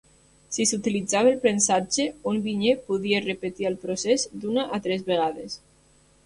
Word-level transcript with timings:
Si 0.55 0.63
s'utilitzava 0.69 1.29
el 1.31 1.35
premsatge, 1.43 2.05
un 2.31 2.39
vinyer 2.47 2.73
podia 2.87 3.21
repetir 3.27 3.69
el 3.71 3.77
procés 3.85 4.27
d'una 4.41 4.65
a 4.79 4.83
tres 4.89 5.07
vegades. 5.13 5.61